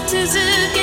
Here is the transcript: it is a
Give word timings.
it 0.00 0.14
is 0.14 0.36
a 0.36 0.77